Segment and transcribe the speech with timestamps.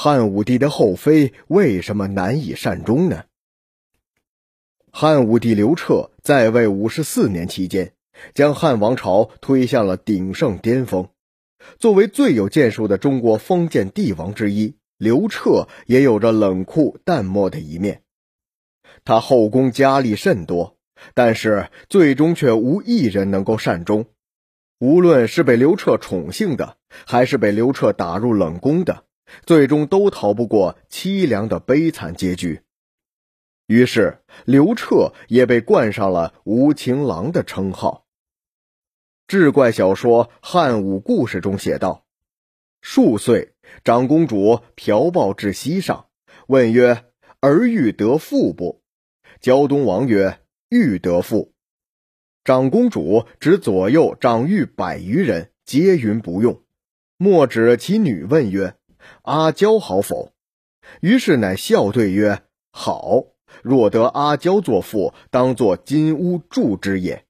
[0.00, 3.24] 汉武帝的后妃为什么难以善终呢？
[4.92, 7.94] 汉武帝刘彻在位五十四年期间，
[8.32, 11.08] 将汉王朝推向了鼎盛巅峰。
[11.80, 18.02] 作为最有建树的中国封建帝王之一，刘彻也有着冷酷淡漠的一面。
[19.04, 20.76] 他后宫佳丽甚多，
[21.14, 24.06] 但是最终却无一人能够善终。
[24.78, 29.02] 无论是被刘彻宠幸的，还是被刘彻打入冷宫的，
[29.44, 32.62] 最终都逃不过凄凉的悲惨结局。
[33.66, 38.06] 于是，刘彻也被冠上了“无情郎”的称号。
[39.26, 42.06] 志怪小说《汉武故事》中写道
[42.80, 43.52] ：“数岁，
[43.84, 46.06] 长公主嫖报至西上，
[46.46, 47.04] 问曰
[47.40, 48.80] ：‘儿欲得妇不？’
[49.40, 50.40] 胶东王曰
[50.70, 51.52] ：‘欲得妇。’”
[52.42, 56.62] 长公主指左右长御百余人，皆云不用。
[57.18, 58.76] 莫指其女问曰
[59.22, 60.32] ：“阿娇好否？”
[61.00, 63.24] 于是乃笑对曰：“好。
[63.62, 67.24] 若得阿娇作妇，当作金屋住之也。”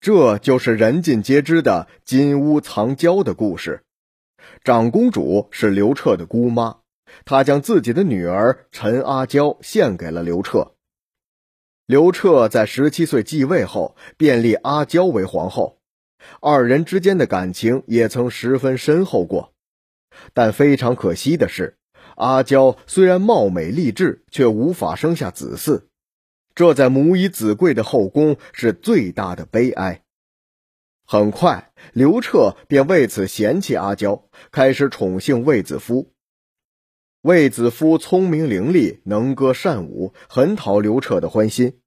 [0.00, 3.82] 这就是人尽皆知的金屋藏娇的故事。
[4.64, 6.78] 长公主是刘彻的姑妈，
[7.24, 10.74] 她将自己的女儿陈阿娇献给了刘彻。
[11.86, 15.80] 刘彻在十七岁继位后，便立阿娇为皇后，
[16.40, 19.52] 二人之间的感情也曾十分深厚过。
[20.32, 21.78] 但非常可惜的是，
[22.16, 25.82] 阿娇虽然貌美丽质，却无法生下子嗣，
[26.54, 30.02] 这在母以子贵的后宫是最大的悲哀。
[31.06, 36.12] 很快，刘彻便为此嫌弃阿娇，开始宠幸卫子夫。
[37.22, 41.80] 卫子夫聪明伶俐，能歌善舞，很讨刘彻的欢心。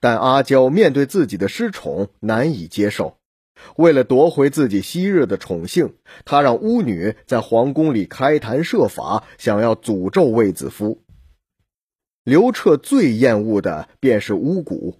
[0.00, 3.18] 但阿娇面对自己的失宠难以接受，
[3.76, 11.02] 为了夺回自己昔日的宠幸，他让巫女在皇宫里开坛设法，想要诅咒卫子夫。
[12.24, 14.96] 刘彻最厌恶的便是巫蛊。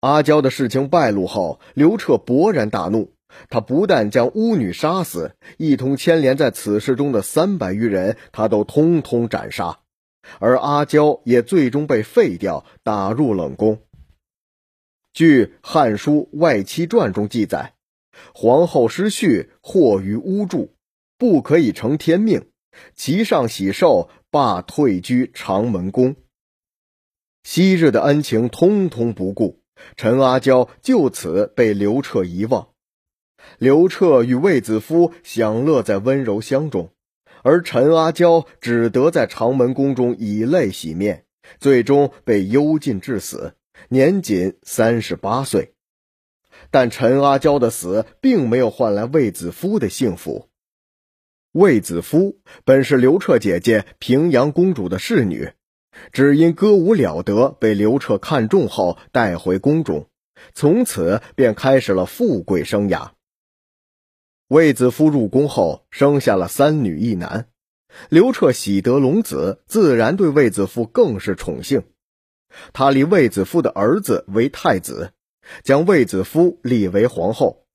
[0.00, 3.12] 阿娇的事情败露后，刘彻勃然大怒，
[3.48, 9.80] 他不但将巫女杀死，一同牵连在此事中的三百余人，他都通通斩杀，
[10.38, 13.78] 而阿娇也最终被废掉，打入冷宫。
[15.12, 17.74] 据《汉书外戚传》中记载，
[18.34, 20.74] 皇后失序，祸于巫祝，
[21.18, 22.48] 不可以成天命。
[22.94, 26.16] 其上喜寿，罢退居长门宫。
[27.42, 29.60] 昔日的恩情通通不顾，
[29.96, 32.68] 陈阿娇就此被刘彻遗忘。
[33.58, 36.90] 刘彻与卫子夫享乐在温柔乡中，
[37.42, 41.24] 而陈阿娇只得在长门宫中以泪洗面，
[41.58, 43.54] 最终被幽禁致死。
[43.88, 45.72] 年仅三十八岁，
[46.70, 50.48] 但陈阿娇的死并没有换来卫子夫的幸福。
[51.52, 55.52] 卫子夫本是刘彻姐姐平阳公主的侍女，
[56.12, 60.06] 只因歌舞了得，被刘彻看中后带回宫中，
[60.54, 63.10] 从此便开始了富贵生涯。
[64.46, 67.48] 卫子夫入宫后生下了三女一男，
[68.08, 71.82] 刘彻喜得龙子，自然对卫子夫更是宠幸。
[72.72, 75.12] 他立卫子夫的儿子为太子，
[75.62, 77.66] 将卫子夫立为皇后。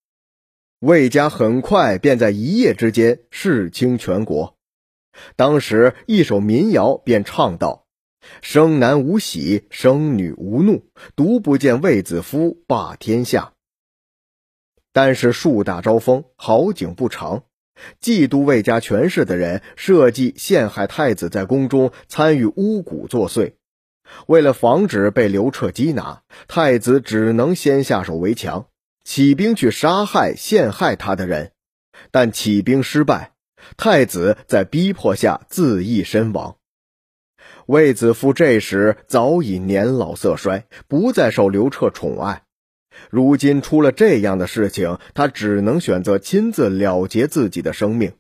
[0.80, 4.58] 卫家很快便在一夜之间势倾全国。
[5.36, 7.88] 当时一首民谣便唱道
[8.44, 10.84] ：“生男无喜，生女无怒，
[11.16, 13.54] 独不见卫子夫霸天下。”
[14.92, 17.44] 但是树大招风，好景不长，
[18.02, 23.54] 嫉妒卫家权势的人设计陷害太子，在宫中参与巫蛊作祟。
[24.28, 28.68] 为了防止被刘彻缉拿，太子只能先下手为强，
[29.04, 31.52] 起兵去杀害陷害他的人。
[32.12, 33.34] 但起兵失败，
[33.78, 36.58] 太子在逼迫下自缢身亡。
[37.68, 42.44] 卫子夫这时早已年老色衰，不再受刘彻宠爱。
[43.10, 48.14] 如今出了这样的事情，他只能选择亲自了结自己的生命。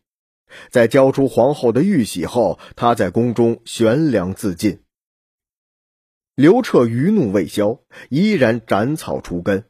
[0.70, 4.80] 在交出皇后的玉玺后，他在宫中悬梁自尽。
[6.36, 7.80] 刘彻余怒未消，
[8.10, 9.64] 依然斩草除根，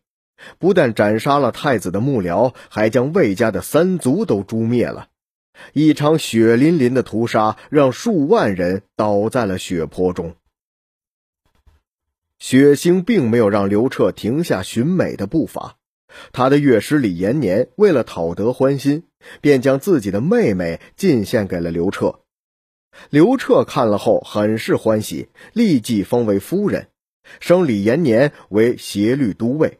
[0.58, 5.10] 不但斩杀了太子的幕僚，还将魏家的三族都诛灭了。
[5.74, 10.36] 一场血淋淋的屠杀，让数万人倒在了血泊中。
[12.40, 15.78] 血腥并没有让刘彻停下寻美的步伐，
[16.34, 19.04] 他的乐师李延年为了讨得欢心，
[19.40, 22.22] 便将自己的妹妹进献给了刘彻。
[23.10, 26.88] 刘彻看了后很是欢喜，立即封为夫人，
[27.40, 29.80] 升李延年为协律都尉。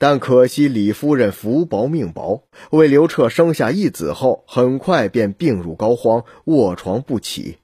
[0.00, 7.58] 但可惜李夫人福薄命薄，为刘彻生下一子后，很快便病入膏肓，卧床不起。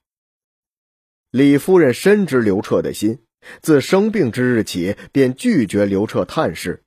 [1.30, 3.20] 李夫人深知刘彻的心，
[3.62, 6.82] 自生病之日起，便拒绝刘彻探视。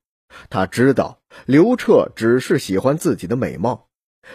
[0.49, 3.86] 她知道刘彻只是喜欢自己的美貌，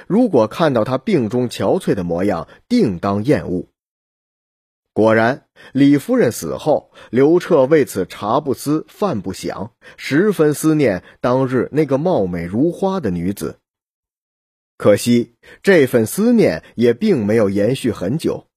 [0.06, 3.68] 如果看到他病中憔悴的模样，定当厌恶。
[4.94, 13.58] 果然，李夫人死后，刘彻为此茶不思饭不想，十分思念当日那个貌美如花的女子。
[14.76, 18.48] 可惜，这份思念也并没有延续很久。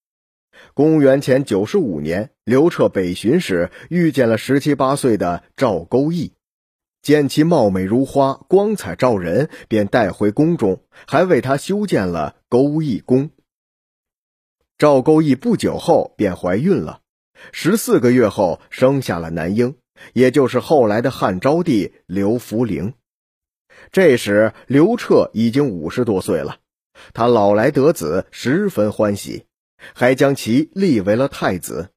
[0.73, 6.31] 公元前九十五年，刘彻北巡时，遇见了十七八岁的赵勾弋，
[7.05, 13.29] 见其貌美如花，光彩照人，便带回宫中，还为他修建了勾弋宫。
[14.79, 17.01] 赵勾弋不久后便怀孕了，
[17.51, 19.75] 十四个月后生下了男婴，
[20.13, 22.95] 也就是后来的汉昭帝刘弗陵。
[23.91, 26.57] 这时刘彻已经五十多岁了，
[27.13, 29.45] 他老来得子，十分欢喜，
[29.93, 31.91] 还将其立为了太子。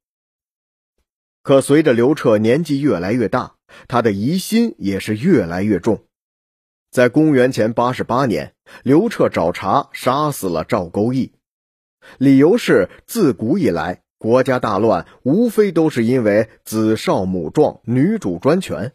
[1.43, 3.55] 可随着刘彻年纪越来越大，
[3.87, 6.05] 他的疑心也是越来越重。
[6.91, 11.33] 在公元前八十八年，刘彻找茬杀死了赵勾义。
[12.17, 18.93] 理由是，自古以来，国家大乱无非都是因为子少母壮、女主专权。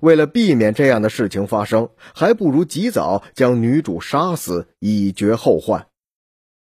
[0.00, 5.86] 为了避免这样的事情发生，还不如及早将女主杀死，以绝后患。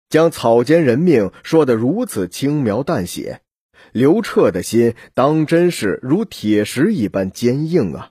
[0.08, 3.42] 将草菅人命说得如此轻描淡写，
[3.92, 8.10] 刘彻的心当真是如铁石一般坚硬啊！